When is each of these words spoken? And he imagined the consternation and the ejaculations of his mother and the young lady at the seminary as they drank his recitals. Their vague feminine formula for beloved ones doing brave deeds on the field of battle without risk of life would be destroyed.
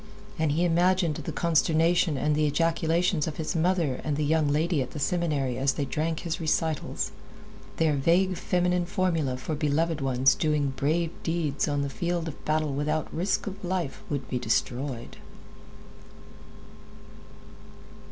And 0.39 0.53
he 0.53 0.65
imagined 0.65 1.13
the 1.17 1.31
consternation 1.31 2.17
and 2.17 2.33
the 2.35 2.47
ejaculations 2.47 3.27
of 3.27 3.37
his 3.37 3.55
mother 3.55 4.01
and 4.03 4.17
the 4.17 4.25
young 4.25 4.47
lady 4.47 4.81
at 4.81 4.93
the 4.93 4.99
seminary 4.99 5.59
as 5.59 5.73
they 5.73 5.85
drank 5.85 6.21
his 6.21 6.41
recitals. 6.41 7.11
Their 7.77 7.93
vague 7.93 8.35
feminine 8.35 8.87
formula 8.87 9.37
for 9.37 9.53
beloved 9.53 10.01
ones 10.01 10.33
doing 10.33 10.71
brave 10.75 11.11
deeds 11.21 11.67
on 11.67 11.83
the 11.83 11.87
field 11.87 12.27
of 12.27 12.45
battle 12.45 12.73
without 12.73 13.13
risk 13.13 13.45
of 13.45 13.63
life 13.63 14.01
would 14.09 14.27
be 14.27 14.39
destroyed. 14.39 15.17